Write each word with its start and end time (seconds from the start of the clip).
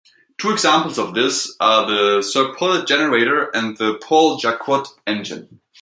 Two 0.39 0.49
examples 0.49 0.97
of 0.97 1.13
this 1.13 1.55
are 1.59 1.85
the 1.85 2.21
Serpollet 2.23 2.87
generator 2.87 3.51
and 3.53 3.77
the 3.77 3.99
Paul 4.01 4.39
Jacquot 4.39 4.87
engine. 5.05 5.61